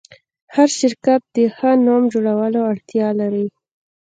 هر 0.55 0.69
شرکت 0.79 1.21
د 1.35 1.37
ښه 1.55 1.71
نوم 1.85 2.03
جوړولو 2.13 2.59
اړتیا 2.71 3.07
لري. 3.19 3.45